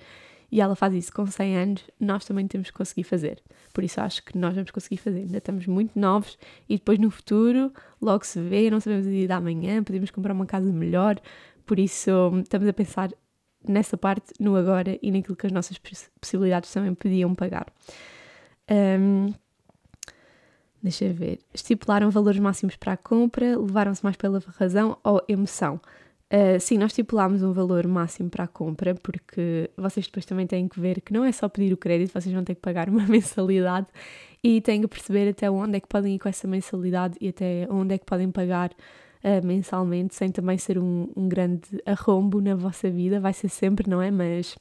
[0.54, 3.42] e ela faz isso com 100 anos, nós também temos que conseguir fazer.
[3.72, 5.22] Por isso acho que nós vamos conseguir fazer.
[5.22, 6.38] Ainda estamos muito novos
[6.68, 10.32] e depois no futuro, logo se vê, não sabemos o dia da manhã, podemos comprar
[10.32, 11.20] uma casa melhor.
[11.66, 12.08] Por isso
[12.40, 13.10] estamos a pensar
[13.66, 15.76] nessa parte, no agora e naquilo que as nossas
[16.20, 17.66] possibilidades também podiam pagar.
[18.70, 19.34] Um,
[20.80, 21.40] deixa ver.
[21.52, 25.80] Estipularam valores máximos para a compra, levaram-se mais pela razão ou emoção?
[26.32, 30.66] Uh, sim, nós estipulámos um valor máximo para a compra, porque vocês depois também têm
[30.66, 33.06] que ver que não é só pedir o crédito, vocês vão ter que pagar uma
[33.06, 33.86] mensalidade
[34.42, 37.66] e têm que perceber até onde é que podem ir com essa mensalidade e até
[37.70, 38.70] onde é que podem pagar
[39.22, 43.20] uh, mensalmente, sem também ser um, um grande arrombo na vossa vida.
[43.20, 44.10] Vai ser sempre, não é?
[44.10, 44.56] Mas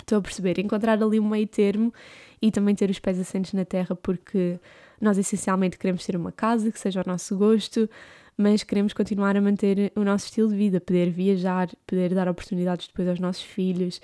[0.00, 1.92] estou a perceber, encontrar ali um meio termo
[2.40, 4.58] e também ter os pés assentes na terra, porque
[5.00, 7.88] nós essencialmente queremos ter uma casa que seja ao nosso gosto,
[8.36, 12.88] mas queremos continuar a manter o nosso estilo de vida, poder viajar, poder dar oportunidades
[12.88, 14.00] depois aos nossos filhos,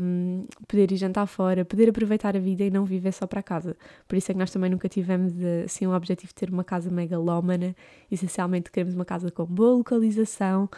[0.00, 3.76] um, poder ir jantar fora, poder aproveitar a vida e não viver só para casa.
[4.08, 5.32] Por isso é que nós também nunca tivemos
[5.64, 7.74] assim um objetivo de ter uma casa megalómana.
[8.10, 10.68] Essencialmente queremos uma casa com boa localização,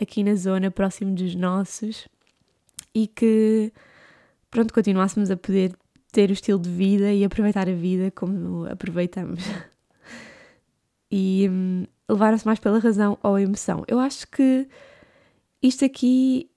[0.00, 2.08] aqui na zona, próximo dos nossos
[2.94, 3.72] e que,
[4.50, 5.74] pronto, continuássemos a poder
[6.12, 9.44] ter o estilo de vida e aproveitar a vida como aproveitamos.
[11.10, 13.84] e hum, levaram-se mais pela razão ou a emoção.
[13.88, 14.68] Eu acho que
[15.62, 16.50] isto aqui,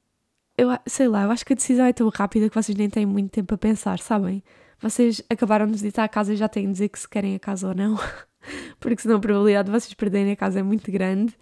[0.58, 3.06] eu sei lá, eu acho que a decisão é tão rápida que vocês nem têm
[3.06, 4.44] muito tempo a pensar, sabem?
[4.80, 7.39] Vocês acabaram de visitar a casa e já têm de dizer que se querem a
[7.39, 7.98] casa ou não,
[8.80, 11.36] porque senão a probabilidade de vocês perderem a casa é muito grande.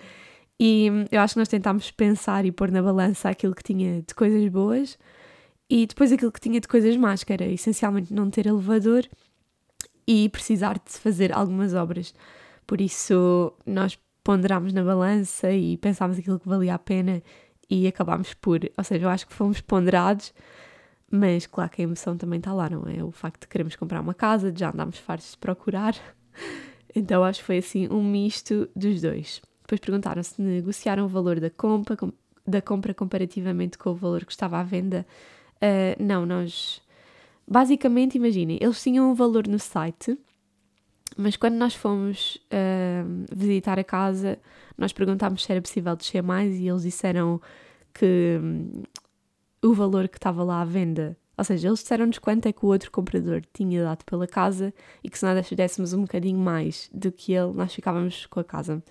[0.59, 4.01] E hum, eu acho que nós tentámos pensar e pôr na balança aquilo que tinha
[4.01, 4.97] de coisas boas
[5.69, 9.07] e depois aquilo que tinha de coisas más, que era essencialmente não ter elevador
[10.05, 12.13] e precisar de fazer algumas obras.
[12.71, 17.21] Por isso, nós ponderámos na balança e pensámos aquilo que valia a pena
[17.69, 18.61] e acabámos por.
[18.77, 20.33] Ou seja, eu acho que fomos ponderados,
[21.11, 23.03] mas claro que a emoção também está lá, não é?
[23.03, 25.93] O facto de queremos comprar uma casa, já andámos fartos de procurar.
[26.95, 29.41] Então acho que foi assim um misto dos dois.
[29.63, 31.97] Depois perguntaram se negociaram o valor da compra,
[32.47, 35.05] da compra comparativamente com o valor que estava à venda.
[35.57, 36.81] Uh, não, nós.
[37.45, 40.17] Basicamente, imaginem, eles tinham um valor no site
[41.21, 44.39] mas quando nós fomos uh, visitar a casa,
[44.77, 47.41] nós perguntámos se era possível descer mais e eles disseram
[47.93, 48.83] que um,
[49.63, 52.69] o valor que estava lá à venda, ou seja, eles disseram-nos quanto é que o
[52.69, 57.11] outro comprador tinha dado pela casa e que se nós dessemos um bocadinho mais do
[57.11, 58.83] que ele, nós ficávamos com a casa.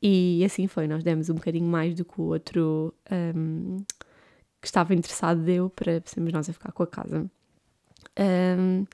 [0.00, 2.92] E assim foi, nós demos um bocadinho mais do que o outro
[3.36, 3.78] um,
[4.60, 7.30] que estava interessado deu para sermos nós a ficar com a casa.
[8.18, 8.84] Um,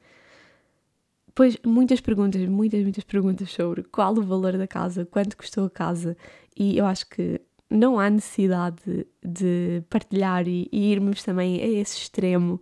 [1.38, 5.70] depois, muitas perguntas, muitas, muitas perguntas sobre qual o valor da casa, quanto custou a
[5.70, 6.16] casa,
[6.58, 11.96] e eu acho que não há necessidade de partilhar e, e irmos também a esse
[11.96, 12.60] extremo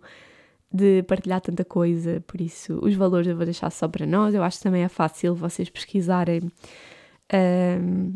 [0.71, 4.35] de partilhar tanta coisa, por isso os valores eu vou deixar só para nós.
[4.35, 6.51] Eu acho que também é fácil vocês pesquisarem
[7.81, 8.13] um,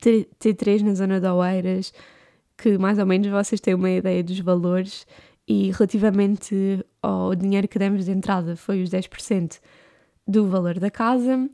[0.00, 1.92] T3 na zona de Oeiras,
[2.58, 5.06] que mais ou menos vocês têm uma ideia dos valores
[5.48, 9.60] e relativamente ao dinheiro que demos de entrada foi os 10%
[10.26, 11.48] do valor da casa.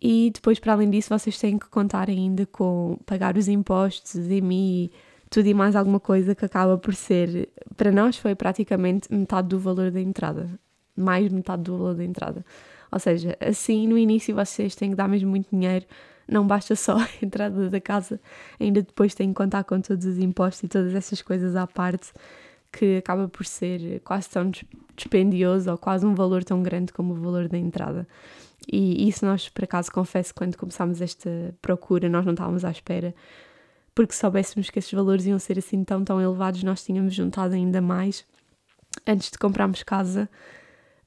[0.00, 4.92] E depois para além disso vocês têm que contar ainda com pagar os impostos, IMI,
[5.30, 9.58] tudo e mais alguma coisa que acaba por ser, para nós foi praticamente metade do
[9.58, 10.48] valor da entrada,
[10.96, 12.44] mais metade do valor da entrada.
[12.92, 15.84] Ou seja, assim no início vocês têm que dar mesmo muito dinheiro,
[16.28, 18.20] não basta só a entrada da casa,
[18.60, 22.12] ainda depois têm que contar com todos os impostos e todas essas coisas à parte
[22.72, 24.50] que acaba por ser quase tão
[24.96, 28.06] dispendioso ou quase um valor tão grande como o valor da entrada.
[28.70, 33.14] E isso nós, por acaso, confesso, quando começámos esta procura, nós não estávamos à espera,
[33.94, 37.80] porque soubéssemos que esses valores iam ser assim tão, tão elevados, nós tínhamos juntado ainda
[37.80, 38.24] mais
[39.06, 40.28] antes de comprarmos casa.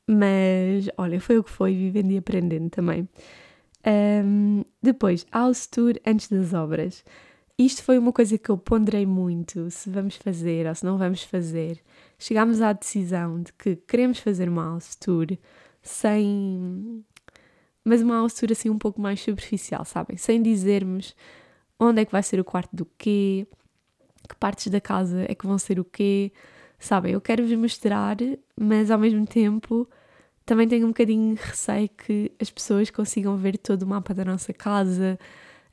[0.07, 3.07] Mas, olha, foi o que foi, vivendo e aprendendo também.
[3.85, 7.03] Um, depois, house tour antes das obras.
[7.57, 11.23] Isto foi uma coisa que eu ponderei muito, se vamos fazer ou se não vamos
[11.23, 11.79] fazer.
[12.17, 15.27] Chegámos à decisão de que queremos fazer uma house tour
[15.81, 17.03] sem...
[17.83, 20.17] Mas uma house tour assim um pouco mais superficial, sabem?
[20.17, 21.15] Sem dizermos
[21.79, 23.47] onde é que vai ser o quarto do quê,
[24.27, 26.31] que partes da casa é que vão ser o quê,
[26.79, 27.13] sabem?
[27.13, 28.17] Eu quero-vos mostrar,
[28.55, 29.87] mas ao mesmo tempo
[30.45, 34.25] também tenho um bocadinho de receio que as pessoas consigam ver todo o mapa da
[34.25, 35.17] nossa casa,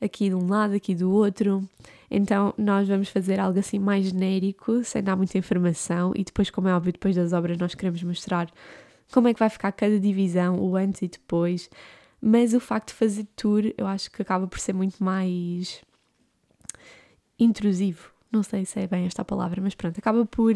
[0.01, 1.67] aqui de um lado, aqui do outro.
[2.09, 6.67] Então nós vamos fazer algo assim mais genérico, sem dar muita informação, e depois, como
[6.67, 8.51] é óbvio, depois das obras nós queremos mostrar
[9.11, 11.69] como é que vai ficar cada divisão, o antes e depois.
[12.21, 15.81] Mas o facto de fazer tour, eu acho que acaba por ser muito mais
[17.39, 18.11] intrusivo.
[18.31, 20.53] Não sei se é bem esta palavra, mas pronto, acaba por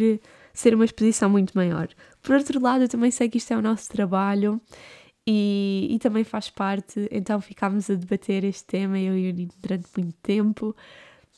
[0.53, 1.87] ser uma exposição muito maior.
[2.21, 4.61] Por outro lado, eu também sei que isto é o nosso trabalho
[5.25, 9.51] e, e também faz parte, então ficámos a debater este tema, eu e o Nino,
[9.61, 10.75] durante muito tempo,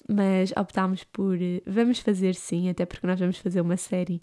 [0.07, 4.21] mas optámos por vamos fazer sim, até porque nós vamos fazer uma série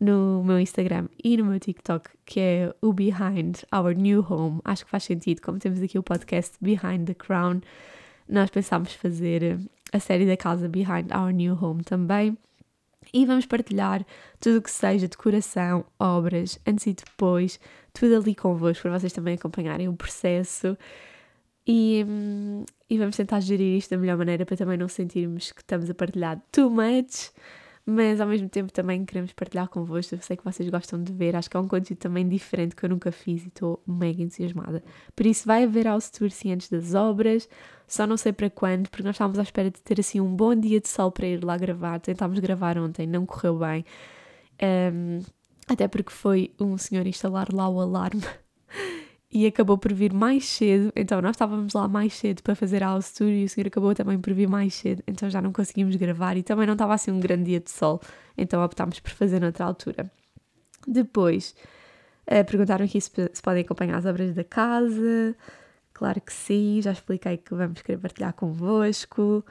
[0.00, 4.60] no meu Instagram e no meu TikTok, que é o Behind Our New Home.
[4.64, 7.60] Acho que faz sentido, como temos aqui o podcast Behind the Crown,
[8.28, 9.58] nós pensámos fazer
[9.92, 12.36] a série da casa Behind Our New Home também.
[13.12, 14.04] E vamos partilhar
[14.40, 17.60] tudo o que seja decoração, obras, antes e depois,
[17.94, 20.76] tudo ali convosco, para vocês também acompanharem o processo.
[21.66, 25.62] E, hum, e vamos tentar gerir isto da melhor maneira para também não sentirmos que
[25.62, 27.32] estamos a partilhar too much
[27.86, 30.14] mas ao mesmo tempo também queremos partilhar convosco.
[30.14, 32.84] Eu sei que vocês gostam de ver, acho que é um conteúdo também diferente que
[32.84, 34.82] eu nunca fiz e estou mega entusiasmada.
[35.14, 37.48] Por isso, vai haver house tour sim antes das obras,
[37.86, 40.54] só não sei para quando, porque nós estávamos à espera de ter assim um bom
[40.54, 42.00] dia de sol para ir lá gravar.
[42.00, 43.84] Tentámos gravar ontem, não correu bem.
[44.62, 45.20] Um,
[45.66, 48.22] até porque foi um senhor instalar lá o alarme
[49.30, 50.92] e acabou por vir mais cedo.
[50.94, 53.94] Então nós estávamos lá mais cedo para fazer a house tour e o senhor acabou
[53.94, 55.02] também por vir mais cedo.
[55.06, 58.00] Então já não conseguimos gravar e também não estava assim um grande dia de sol.
[58.36, 60.10] Então optámos por fazer noutra altura.
[60.86, 61.54] Depois
[62.30, 65.34] uh, perguntaram aqui se, se, podem acompanhar as obras da casa.
[65.92, 69.44] Claro que sim, já expliquei que vamos querer partilhar convosco.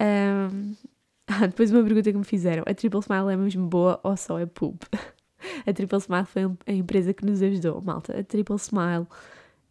[0.00, 0.74] Um,
[1.26, 4.38] ah, depois uma pergunta que me fizeram: a Triple Smile é mesmo boa ou só
[4.38, 4.78] é pub?
[5.66, 8.18] A Triple Smile foi a empresa que nos ajudou, malta.
[8.18, 9.06] A Triple Smile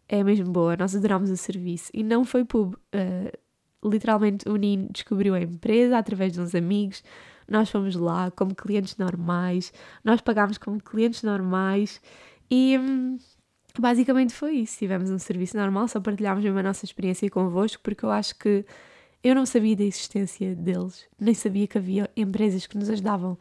[0.07, 2.75] é mesmo boa, nós adorámos o serviço e não foi pub.
[2.75, 7.03] Uh, literalmente o Nino descobriu a empresa através de uns amigos.
[7.49, 12.01] Nós fomos lá como clientes normais, nós pagámos como clientes normais
[12.49, 13.17] e hum,
[13.79, 14.77] basicamente foi isso.
[14.77, 18.65] Tivemos um serviço normal, só partilhámos a nossa experiência convosco, porque eu acho que
[19.23, 23.37] eu não sabia da existência deles, nem sabia que havia empresas que nos ajudavam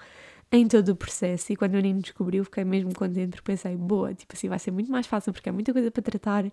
[0.52, 1.52] em todo o processo.
[1.52, 4.70] E quando o Nino descobriu, fiquei mesmo contente, porque pensei, boa, tipo assim, vai ser
[4.70, 6.44] muito mais fácil, porque é muita coisa para tratar.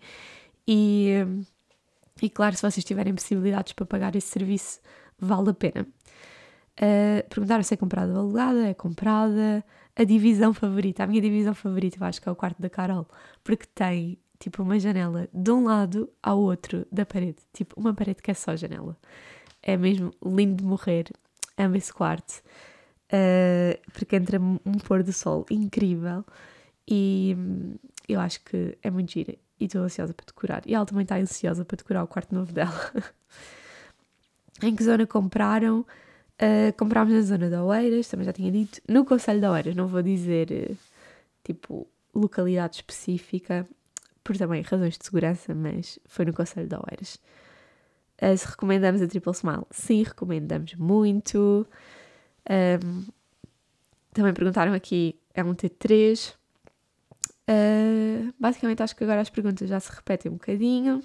[0.68, 1.14] E,
[2.22, 4.80] e claro, se vocês tiverem possibilidades para pagar esse serviço,
[5.20, 5.88] vale a pena.
[6.80, 9.64] Uh, perguntaram se é comprada ou alugada, é comprada.
[9.96, 13.08] A divisão favorita, a minha divisão favorita, eu acho que é o quarto da Carol,
[13.44, 18.22] porque tem tipo uma janela de um lado ao outro da parede, tipo uma parede
[18.22, 18.96] que é só janela.
[19.64, 21.06] É mesmo lindo de morrer,
[21.58, 22.44] amo esse quarto
[23.12, 26.26] uh, porque entra um pôr do sol incrível
[26.88, 27.76] e hum,
[28.08, 30.64] eu acho que é muito gira e estou ansiosa para decorar.
[30.66, 32.92] E ela também está ansiosa para decorar o quarto novo dela.
[34.62, 35.86] em que zona compraram?
[36.40, 39.88] Uh, comprámos na zona de Oeiras, também já tinha dito, no Conselho de Oeiras, não
[39.88, 40.78] vou dizer uh,
[41.44, 43.68] tipo localidade específica,
[44.24, 47.20] por também razões de segurança, mas foi no Conselho de Oeiras.
[48.22, 49.66] Uh, se recomendamos a Triple Smile?
[49.72, 51.66] Sim, recomendamos muito.
[52.50, 53.06] Um,
[54.14, 56.34] também perguntaram aqui, é um T3.
[57.50, 61.02] Uh, basicamente, acho que agora as perguntas já se repetem um bocadinho.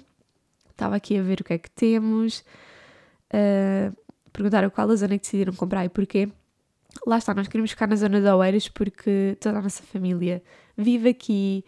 [0.71, 2.43] Estava aqui a ver o que é que temos.
[3.33, 3.95] Uh,
[4.31, 6.29] perguntaram qual a zona que decidiram comprar e porquê.
[7.05, 10.43] Lá está, nós queremos ficar na zona de Oeiras porque toda a nossa família
[10.77, 11.65] vive aqui,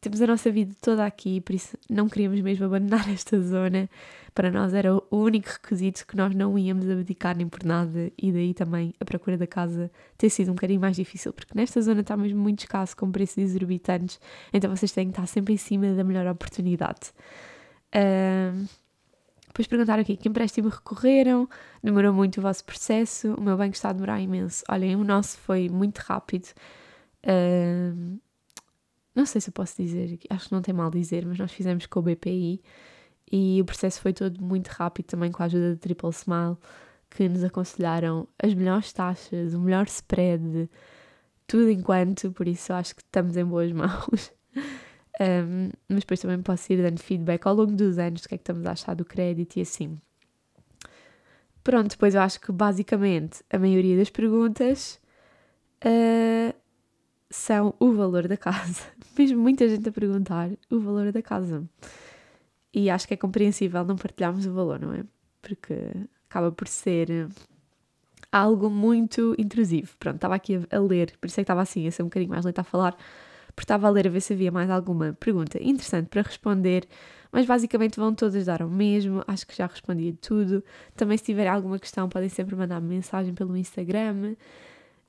[0.00, 3.88] temos a nossa vida toda aqui, por isso não queríamos mesmo abandonar esta zona.
[4.34, 8.30] Para nós era o único requisito que nós não íamos abdicar nem por nada, e
[8.30, 12.02] daí também a procura da casa ter sido um bocadinho mais difícil, porque nesta zona
[12.02, 14.20] está mesmo muito escasso, com preços exorbitantes,
[14.52, 17.12] então vocês têm que estar sempre em cima da melhor oportunidade.
[19.48, 21.48] Depois perguntaram aqui que empréstimo recorreram,
[21.82, 24.62] demorou muito o vosso processo, o meu banco está a demorar imenso.
[24.68, 26.46] Olhem, o nosso foi muito rápido.
[27.24, 28.20] Uh,
[29.18, 31.86] não sei se eu posso dizer, acho que não tem mal dizer, mas nós fizemos
[31.86, 32.62] com o BPI
[33.32, 36.56] e o processo foi todo muito rápido também com a ajuda da Triple Smile,
[37.10, 40.70] que nos aconselharam as melhores taxas, o melhor spread,
[41.48, 44.32] tudo enquanto, por isso acho que estamos em boas mãos.
[45.20, 48.38] um, mas depois também posso ir dando feedback ao longo dos anos do que é
[48.38, 49.98] que estamos a achar do crédito e assim.
[51.64, 55.00] Pronto, depois eu acho que basicamente a maioria das perguntas
[55.84, 56.54] uh,
[57.30, 58.82] são o valor da casa.
[59.18, 61.68] Mesmo muita gente a perguntar o valor da casa.
[62.72, 65.04] E acho que é compreensível não partilharmos o valor, não é?
[65.42, 65.74] Porque
[66.28, 67.28] acaba por ser
[68.30, 69.96] algo muito intrusivo.
[69.98, 72.30] Pronto, estava aqui a, ler, por isso é que estava assim, a ser um bocadinho
[72.30, 72.92] mais lenta a falar,
[73.48, 76.86] porque estava a ler a ver se havia mais alguma pergunta interessante para responder,
[77.32, 80.62] mas basicamente vão todas dar ao mesmo, acho que já respondi tudo.
[80.94, 84.34] Também se tiverem alguma questão podem sempre mandar -me mensagem pelo Instagram.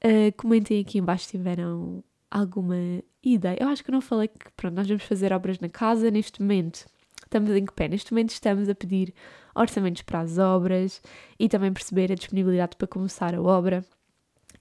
[0.03, 2.75] Uh, comentem aqui embaixo se tiveram alguma
[3.23, 3.57] ideia.
[3.59, 6.85] Eu acho que não falei que, pronto, nós vamos fazer obras na casa neste momento.
[7.23, 7.87] Estamos em que pé?
[7.87, 9.13] Neste momento estamos a pedir
[9.53, 11.01] orçamentos para as obras
[11.39, 13.83] e também perceber a disponibilidade para começar a obra.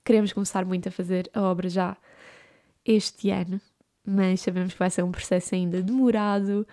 [0.04, 1.96] Queremos começar muito a fazer a obra já
[2.84, 3.60] este ano,
[4.04, 6.66] mas sabemos que vai ser um processo ainda demorado.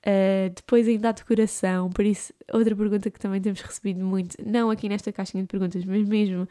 [0.00, 4.70] Uh, depois ainda a decoração, por isso, outra pergunta que também temos recebido muito, não
[4.70, 6.48] aqui nesta caixinha de perguntas, mas mesmo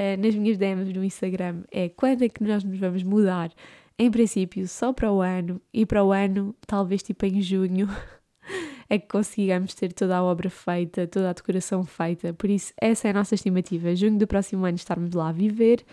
[0.00, 3.52] uh, nas minhas DMs no Instagram é quando é que nós nos vamos mudar.
[3.98, 7.86] Em princípio, só para o ano, e para o ano, talvez tipo em junho,
[8.88, 12.32] é que consigamos ter toda a obra feita, toda a decoração feita.
[12.32, 13.94] Por isso, essa é a nossa estimativa.
[13.94, 15.84] Junho do próximo ano estarmos lá a viver.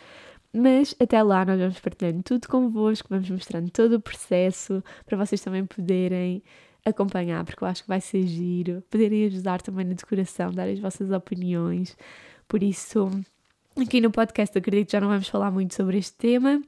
[0.55, 5.41] Mas até lá nós vamos partilhando tudo convosco, vamos mostrando todo o processo para vocês
[5.41, 6.41] também poderem
[6.85, 10.79] acompanhar, porque eu acho que vai ser giro, poderem ajudar também na decoração, dar as
[10.79, 11.97] vossas opiniões.
[12.47, 13.11] Por isso,
[13.81, 16.61] aqui no podcast acredito que já não vamos falar muito sobre este tema,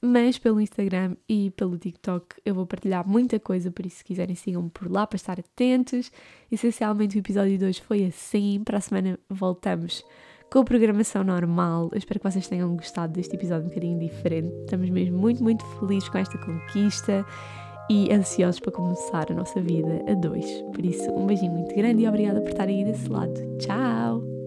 [0.00, 4.34] mas pelo Instagram e pelo TikTok eu vou partilhar muita coisa, por isso se quiserem
[4.34, 6.10] sigam-me por lá para estar atentos.
[6.50, 10.04] Essencialmente o episódio de hoje foi assim, para a semana voltamos
[10.50, 11.88] com a programação normal.
[11.92, 14.52] Eu espero que vocês tenham gostado deste episódio um bocadinho diferente.
[14.64, 17.24] Estamos mesmo muito, muito felizes com esta conquista
[17.90, 20.62] e ansiosos para começar a nossa vida a dois.
[20.72, 23.34] Por isso, um beijinho muito grande e obrigada por estarem aí desse lado.
[23.58, 24.37] Tchau!